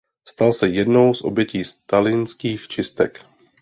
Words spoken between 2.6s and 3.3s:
čistek.